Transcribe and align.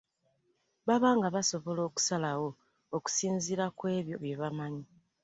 Baba 0.87 1.09
nga 1.17 1.27
basobola 1.35 1.81
okusalawo 1.89 2.49
okusinziira 2.95 3.65
ku 3.77 3.83
ebyo 3.97 4.15
bye 4.23 4.35
bamanyi. 4.41 4.85